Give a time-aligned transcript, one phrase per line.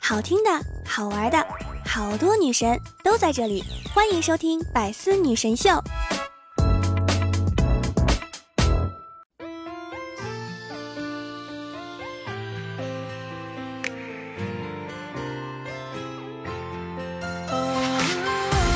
[0.00, 0.50] 好听的，
[0.86, 1.46] 好玩的，
[1.84, 5.70] 好多女神都在这里，欢迎收听《百思女神秀》。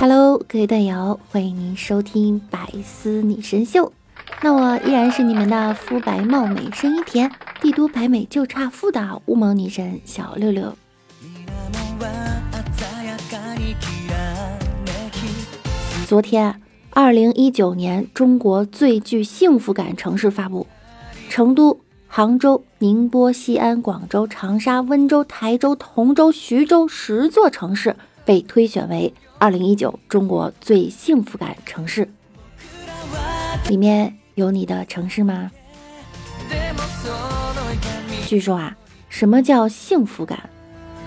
[0.00, 3.86] Hello，各位段友，欢迎您收听《百思女神秀》。
[4.40, 7.28] 那我依然是你们的肤白貌美、声音甜、
[7.60, 10.76] 帝都白美就差富的乌蒙女神小六六。
[16.06, 20.66] 昨天，二零一九年中国最具幸福感城市发布，
[21.28, 27.94] 成都、杭州、宁波、西安、广州、长沙、温州、台州、同州、徐州十座城市
[28.24, 32.08] 被推选为二零一九中国最幸福感城市，
[33.68, 34.14] 里面。
[34.38, 35.50] 有你的城市吗？
[38.26, 38.76] 据说啊，
[39.08, 40.50] 什么叫幸福感？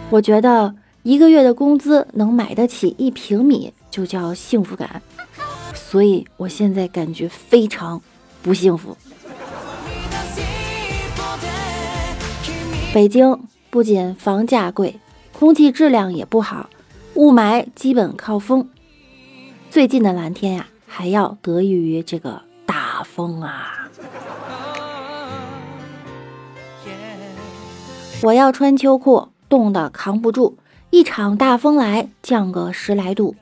[0.09, 5.01] 我觉得一个月的工资能买得起一平米就叫幸福感，
[5.73, 8.01] 所以我现在感觉非常
[8.41, 8.97] 不幸福。
[12.93, 14.99] 北京不仅房价贵，
[15.31, 16.69] 空气质量也不好，
[17.13, 18.67] 雾霾基本靠风。
[19.69, 22.81] 最近的蓝天呀，还要得益于这个大。
[23.03, 23.80] 风啊！
[28.23, 30.55] 我要穿秋裤，冻得扛不住。
[30.91, 33.35] 一场大风来，降个十来度。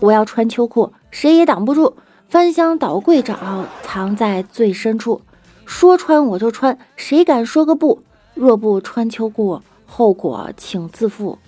[0.00, 1.94] 我要穿秋裤，谁也挡不住。
[2.28, 5.20] 翻箱倒柜找，藏在最深处。
[5.66, 8.02] 说穿我就穿，谁敢说个不？
[8.32, 11.38] 若不穿秋裤，后果请自负。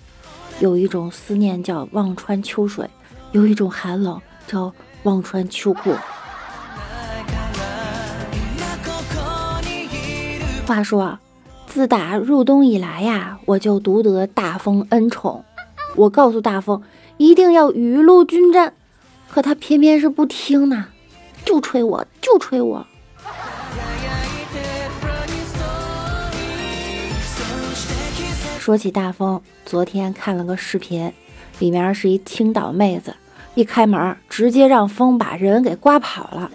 [0.59, 2.87] 有一种思念叫忘穿秋水，
[3.31, 4.71] 有一种寒冷叫
[5.03, 5.91] 忘穿秋裤。
[10.67, 11.17] 话说，
[11.75, 15.43] 自打入冬以来呀，我就独得大风恩宠。
[15.97, 16.81] 我告诉大风，
[17.17, 18.71] 一定要雨露均沾，
[19.29, 20.85] 可他偏偏是不听呢，
[21.43, 22.87] 就吹我，就吹我。
[28.57, 31.11] 说起大风，昨天看了个视频，
[31.59, 33.13] 里面是一青岛妹子，
[33.53, 36.49] 一开门直接让风把人给刮跑了。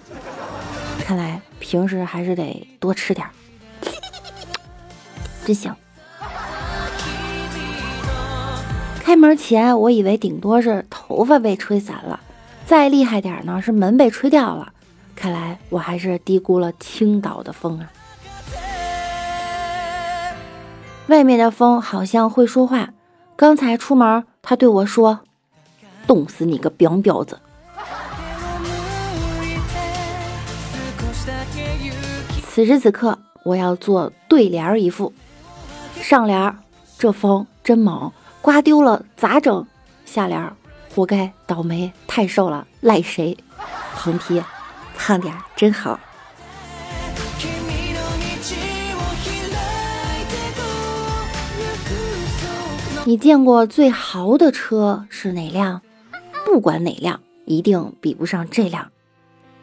[1.05, 3.27] 看来平时还是得多吃点。
[5.50, 5.77] 真香！
[9.00, 12.21] 开门前我以为顶多是头发被吹散了，
[12.65, 14.72] 再厉害点呢是门被吹掉了。
[15.16, 17.91] 看来我还是低估了青岛的风啊！
[21.09, 22.91] 外面的风好像会说话。
[23.34, 25.21] 刚才出门，他对我说
[26.06, 27.41] ：“冻死你个彪彪子！”
[32.49, 35.12] 此时此刻，我要做对联一副。
[36.03, 36.56] 上联
[36.99, 39.65] 这风真猛，刮丢了咋整？
[40.05, 40.53] 下联
[40.94, 43.37] 活该倒霉，太瘦了赖谁？
[43.94, 44.43] 横批
[44.97, 46.00] 胖点真好。
[53.05, 55.81] 你见过最豪的车是哪辆？
[56.44, 58.91] 不管哪辆，一定比不上这辆。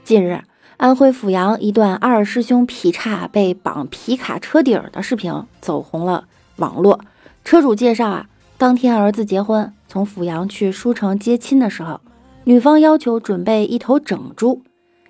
[0.03, 0.41] 近日，
[0.77, 6.25] 安徽阜阳一段二师兄劈叉被绑皮卡车顶的视频走红了。
[6.57, 6.99] 网络
[7.43, 8.29] 车主介绍啊，
[8.59, 11.99] 当天儿子结婚，从阜阳去舒城接亲的时候，
[12.43, 14.61] 女方要求准备一头整猪，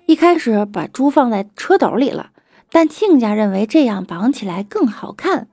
[0.06, 2.30] 一开始把猪放在车斗里了，
[2.72, 5.48] 但亲家认为这样绑起来更好看。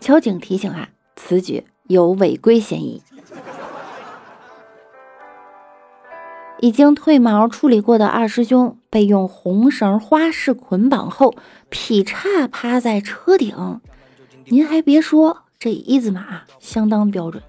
[0.00, 3.02] 交警提醒啊，此举有违规嫌疑。
[6.60, 11.34] 已经褪毛处理过的二师兄被用红绳花式捆绑后，
[11.68, 13.80] 劈叉趴在车顶。
[14.46, 17.42] 您还别说，这一字马相当标准。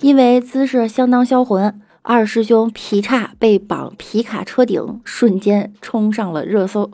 [0.00, 6.90] 因为姿势相当销魂，二师兄劈叉被绑皮卡车顶，瞬间冲上了热搜。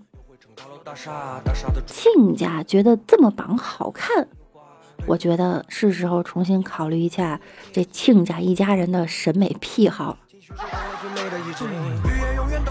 [1.84, 4.28] 亲家觉得这么绑好看，
[5.06, 7.40] 我觉得是时候重新考虑一下
[7.72, 10.18] 这亲家一家人的审美癖好。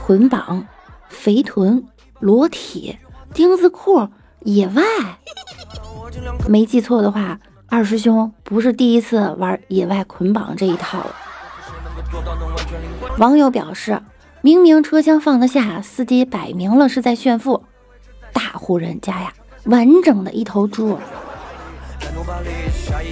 [0.05, 0.65] 捆绑、
[1.09, 1.85] 肥臀、
[2.19, 2.97] 裸体、
[3.33, 4.07] 钉子裤。
[4.41, 4.83] 野外，
[6.47, 11.15] 没记错的话，二师兄不是第一次玩野外捆绑这一套了。
[13.17, 13.99] 网友表示，
[14.41, 17.63] 明明车厢放得下，司机摆明了是在炫富。
[18.31, 19.33] 大户人家呀，
[19.63, 20.99] 完整的一头猪。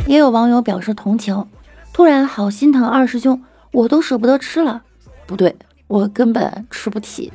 [0.07, 1.45] 也有网友表示同情，
[1.91, 4.83] 突然好心疼二师兄，我都舍不得吃了。
[5.25, 5.55] 不对，
[5.87, 7.31] 我根本吃不起。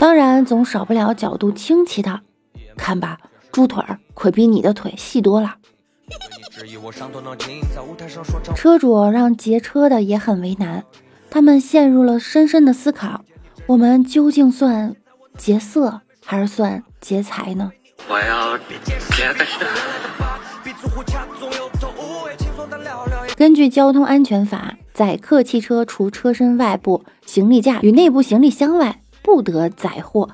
[0.00, 2.20] 当然总少不了角度清奇的，
[2.76, 3.18] 看吧，
[3.52, 5.56] 猪腿儿可比你的腿细多了。
[8.54, 10.84] 车主让劫车的也很为难，
[11.30, 13.24] 他们陷入了深深的思考：
[13.66, 14.94] 我们究竟算
[15.36, 17.72] 劫色还是算劫财呢？
[18.12, 18.58] 我要。
[23.34, 30.28] 根据交通安全法，载客汽车除车身外部行李架与内部行李箱外，不得载货。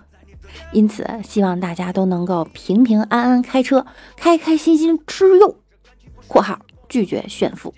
[0.73, 3.87] 因此，希望大家都能够平平安安开车，
[4.17, 5.59] 开开心心吃肉。
[6.27, 6.59] （括号
[6.89, 7.73] 拒绝炫富）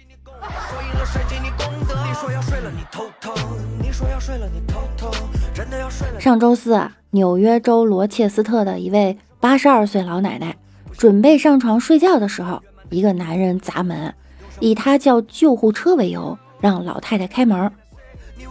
[6.18, 10.54] 上周四，纽约州罗切斯特的一位八十二岁老奶奶
[10.92, 14.14] 准备上床睡觉的时候，一个男人砸门。
[14.60, 17.72] 以他叫救护车为由，让老太太开门。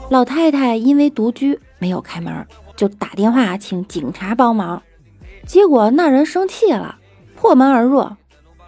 [0.09, 4.81] 老太太因为独居没有开门，就打电话请警察帮忙。
[5.45, 6.95] 结果那人生气了，
[7.35, 8.03] 破门而入。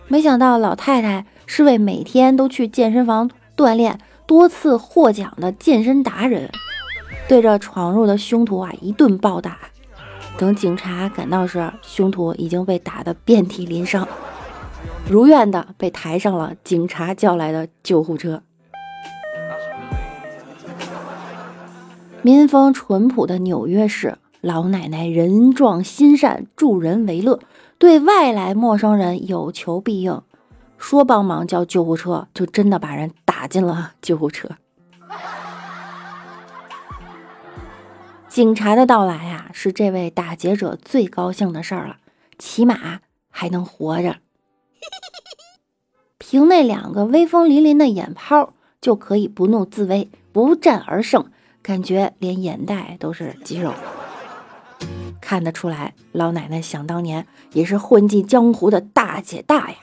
[0.08, 3.98] 没想到老太太是位每天都去健身房锻炼、
[4.28, 6.52] 多次获奖的健身达人，
[7.28, 9.58] 对着闯入的凶徒啊一顿暴打。
[10.38, 14.08] 等警察赶到时，凶徒已经被打得遍体鳞伤。
[15.08, 18.42] 如愿的被抬上了警察叫来的救护车。
[22.24, 27.40] 民风淳朴的纽约市老奶奶人壮心善，助人为乐，
[27.78, 30.22] 对外来陌生人有求必应。
[30.78, 34.50] 说帮忙叫救护车，就真的把人打进了救护车。
[38.32, 41.98] 警察的到来啊，是这位打劫者最高兴的事儿了，
[42.40, 44.20] 起码还能活着。
[46.18, 51.30] 凭那两个威风凛凛的眼泡，就可以不怒自威，不战而胜，
[51.62, 53.74] 感觉连眼袋都是肌肉。
[55.20, 59.78] 看得出来，老奶奶想当年也是混迹江湖的大姐大呀。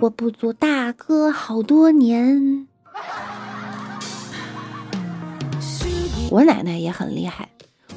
[0.00, 2.66] 我不做大哥好多年。
[6.34, 7.48] 我奶奶也很厉害。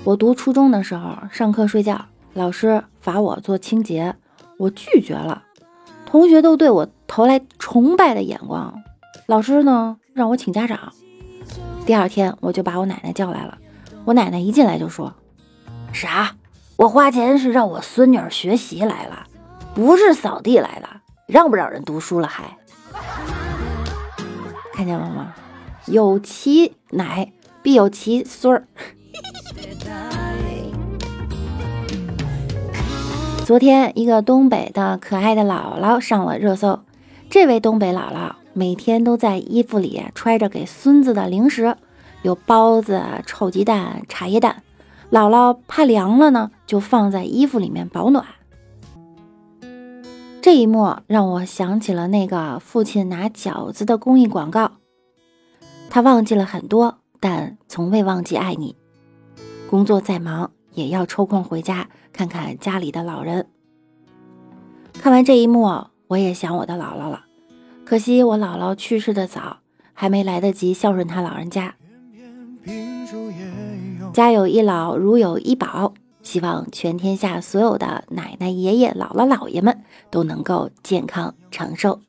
[0.04, 2.06] 我读初中的时候，上课睡觉，
[2.36, 4.16] 老师罚我做清洁，
[4.60, 5.42] 我拒绝了。
[6.06, 8.84] 同学都对我投来崇拜的眼光，
[9.26, 10.94] 老师呢让我请家长。
[11.84, 13.58] 第二天我就把我奶奶叫来了，
[14.06, 15.12] 我奶奶一进来就说
[15.92, 16.36] ：“啥？
[16.76, 19.26] 我花钱是让我孙女儿学习来了，
[19.74, 20.88] 不是扫地来的，
[21.26, 22.56] 让不让人读书了还？
[24.74, 25.34] 看见了吗？
[25.88, 27.32] 有其奶
[27.68, 28.66] 必有其孙儿。”
[33.44, 36.80] 昨天，一个东北的可爱的姥姥上了热搜。
[37.30, 41.76] 这位东北姥姥每天都在衣服里揣着给孙子的零食，
[42.22, 44.64] 有包子、臭鸡蛋、茶叶蛋。
[45.12, 48.24] 姥姥怕凉了呢，就放在衣服里面保暖。
[50.42, 54.72] 这一幕让我想起了那个父亲拿饺子的公益广告。
[55.90, 58.76] 他忘记了很多，但从未忘记爱你。
[59.70, 60.52] 工作再忙。
[60.74, 63.48] 也要抽空回家看看家里的老人。
[64.94, 67.26] 看完这一幕，我也想我的姥姥了。
[67.84, 69.58] 可惜我姥姥去世的早，
[69.94, 71.74] 还没来得及孝顺她老人家。
[74.14, 75.96] 家有一老，如有一宝。
[76.22, 82.00] 希望全天下所有的奶奶、爷爷、姥姥、姥爷们都能够健康长寿。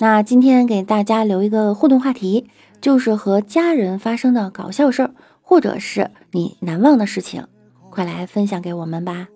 [0.00, 2.48] 那今天给大家留一个互动话题。
[2.78, 5.10] 就是和家人发生的搞笑事儿，
[5.40, 7.44] 或者是你难忘的事情，
[7.90, 9.26] 快来分享给我们吧。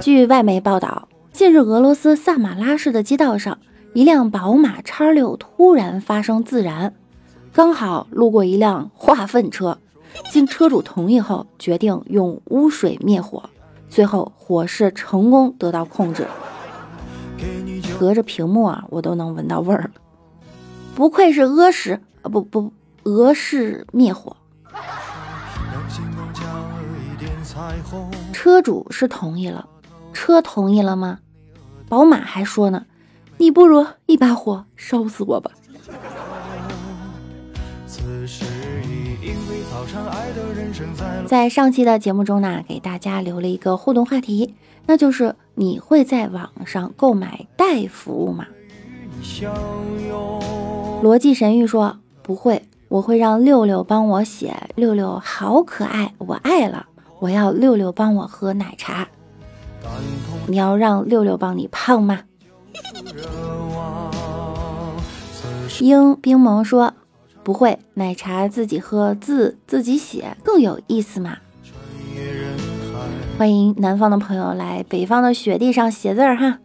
[0.00, 3.58] 据外媒报道，近日俄罗斯萨马拉市的街道上，
[3.92, 6.94] 一辆宝马叉六突然发生自燃，
[7.52, 9.78] 刚好路过一辆化粪车，
[10.30, 13.48] 经车主同意后，决定用污水灭火。
[13.88, 16.26] 最后，火势成功得到控制。
[17.98, 19.90] 隔着屏幕啊，我都能闻到味儿。
[20.94, 22.72] 不愧是俄式啊，不不，
[23.04, 24.36] 俄式灭火。
[28.32, 29.66] 车主是同意了，
[30.12, 31.20] 车同意了吗？
[31.88, 32.84] 宝马还说呢，
[33.38, 35.50] 你不如一把火烧死我吧。
[41.26, 44.54] 在上期的节目中呢，给大家留了一个互动话题，
[44.86, 48.46] 那就是你会在网上购买代服务吗？
[51.02, 56.86] 逻辑神谕说不会，我会让六六帮我写，六六好可爱，我爱了，
[57.18, 59.08] 我要六六帮我喝奶茶。
[60.46, 62.20] 你要让六六帮你胖吗？
[65.80, 66.94] 英冰萌说
[67.46, 71.36] ：“不会，奶茶自己喝，字自己写更有意思嘛。”
[73.38, 76.58] 欢迎南方的朋友来北方的雪地上写字儿哈。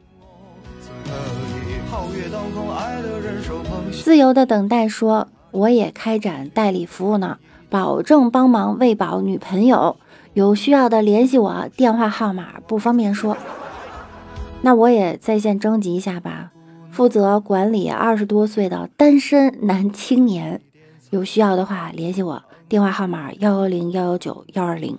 [3.92, 7.38] 自由的等待说：“我也开展代理服务呢，
[7.70, 9.98] 保证帮忙喂饱女朋友。
[10.34, 13.38] 有需要的联系我，电话号码不方便说。
[14.64, 16.52] 那我也在线征集一下吧。”
[16.92, 20.62] 负责管理二十多岁的单身男青年，
[21.12, 24.98] 有需要的话联系我，电话号码幺幺零幺幺九幺二零。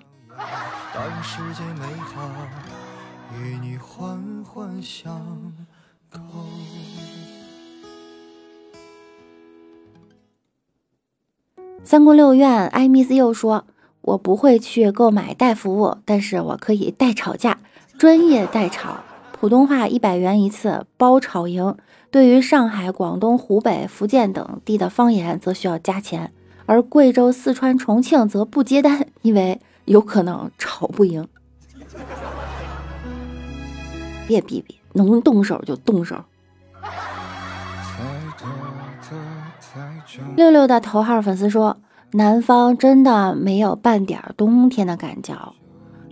[11.83, 13.65] 三宫六院，艾米斯又说
[14.01, 17.57] ：“我不会去购买代服务，但是我可以代吵架，
[17.97, 18.97] 专业代吵。”
[19.43, 21.75] 普通话一百元一次，包吵赢。
[22.09, 26.31] 对于上海、广东、湖北、福建等地的方言，则需要加钱。
[26.65, 31.27] 而贵州、四川、重庆则不接单，因为有可能吵不赢。
[34.25, 36.15] 别逼逼，能动手就动手。
[40.37, 41.75] 六六的头号粉丝说
[42.15, 45.35] ：“南方真的没有半点冬天的感觉。”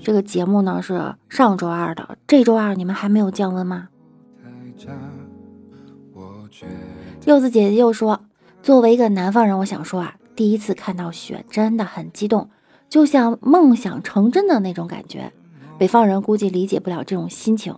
[0.04, 3.90] 这个节目呢是上周二的，这周二你们还没有降温吗？
[7.26, 8.20] 柚子姐姐又说，
[8.64, 12.50] 作为一个南方人，我想说啊，第一次看到雪真的很激动，
[12.90, 15.32] 就像梦想成真的那种感觉。
[15.78, 17.76] 北方人估计理解不了这种心情，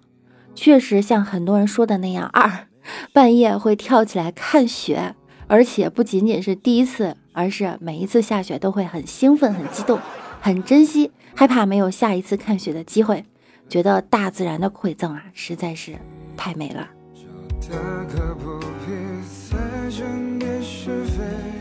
[0.55, 2.67] 确实像很多人说的那样，二
[3.11, 5.15] 半夜会跳起来看雪，
[5.47, 9.99] 而且不仅仅是第一次，而是每一次下雪都会很兴奋、很激动、
[10.39, 11.11] 很珍惜。
[11.35, 13.25] 害怕没有下一次看雪的机会，
[13.67, 15.95] 觉得大自然的馈赠啊，实在是
[16.37, 16.87] 太美了。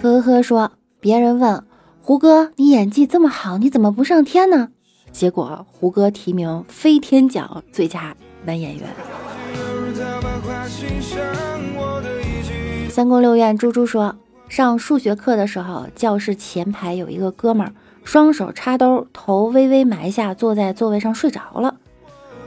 [0.02, 1.64] 呵呵说，别人问
[2.00, 4.68] 胡歌，你演技这么好，你怎么不上天呢？
[5.10, 8.14] 结果胡歌提名飞天奖最佳
[8.44, 8.88] 男演员。
[12.88, 14.16] 三宫六院猪猪说，
[14.48, 17.72] 上数学课的时候，教室前排有一个哥们儿。
[18.04, 21.76] 双手插兜，头微微埋下，坐在座位上睡着了。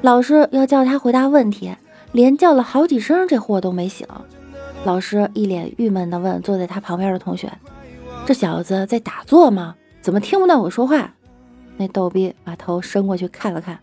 [0.02, 1.76] 老师要叫他回答问题，
[2.12, 4.08] 连叫了好几声，这货都没醒。
[4.84, 7.52] 老师一脸郁闷地问坐在他旁边的同学
[8.26, 9.76] ：“这小子在打坐吗？
[10.02, 11.16] 怎么听不到我说话？”
[11.78, 13.80] 那逗逼把头伸过去看了看，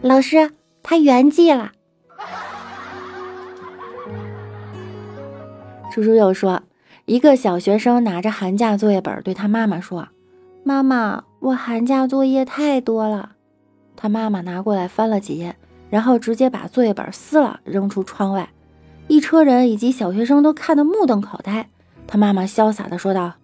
[0.00, 0.50] 老师，
[0.82, 1.72] 他圆寂了。
[5.92, 6.62] 叔叔又说，
[7.04, 10.08] 一个小学生拿着寒假作业本对他妈妈说。
[10.64, 13.32] 妈妈，我寒假作业太多了。
[13.96, 15.56] 他妈妈拿过来翻了几页，
[15.88, 18.50] 然后直接把作业本撕了，扔出窗外。
[19.06, 21.68] 一车人以及小学生都看得目瞪口呆。
[22.06, 23.34] 他妈妈潇洒地说道：“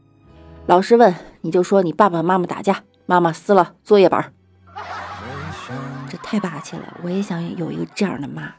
[0.66, 4.22] 老师问你就说你爸爸妈妈打架，妈妈撕了作业本。”
[6.08, 8.52] 这太霸气了，我也想有一个这样的妈。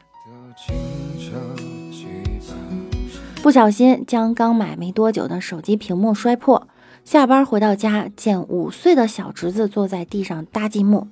[3.42, 6.66] 不小心将刚买没多久的手机屏幕摔破。
[7.06, 11.06] 下班回到家，见五岁的小侄子坐在地上搭积木，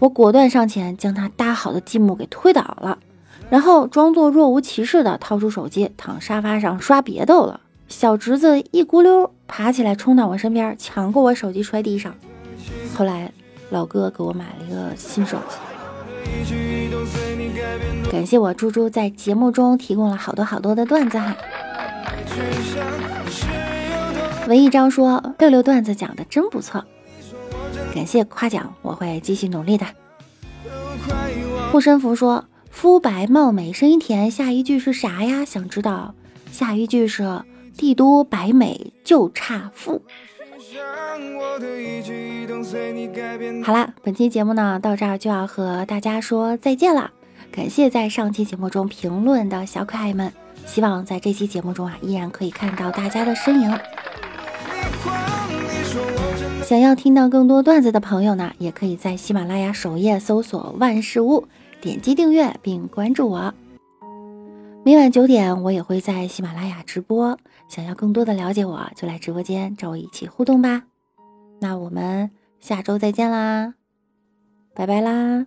[0.00, 2.98] 我果断上前将他搭好的积木给推倒了，
[3.48, 7.60] 然后装作若无其事的掏出手机，躺沙发上刷别的了。
[7.86, 12.12] 小侄子一咕溜爬起来，冲到我身边，抢过我手机摔地上。
[12.92, 13.30] 后来
[13.70, 15.54] 老哥给我买了一个新手机。
[18.10, 21.36] 感谢我猪猪在节目中提供了好多好多的段子哈。
[24.46, 26.84] 文一章说：“六六段子讲的真不错，
[27.92, 29.84] 感谢夸奖，我会继续努力的。”
[31.72, 35.44] 护身符说：“肤白貌美，声音甜。”下一句是啥呀？
[35.44, 36.14] 想知道。
[36.52, 37.42] 下一句是
[37.76, 40.00] “帝都白美就差富”。
[43.64, 47.10] 好啦，本期节目呢到这儿就要和大家说再见了。
[47.50, 50.32] 感谢在上期节目中评论的小可爱们，
[50.66, 53.78] 希望在这期节目中啊依然可以看到大家的身影。
[56.64, 61.46] 想要听到更多段子的朋友呢，也可以在喜马拉雅首页搜索“万事屋”，
[61.80, 63.54] 点击订阅并关注我。
[64.84, 67.38] 每晚九点，我也会在喜马拉雅直播。
[67.68, 70.82] 想要更多的了解我，就来直播间找我一起互动吧。
[71.60, 73.74] 那我们下周再见啦，
[74.74, 75.46] 拜拜啦。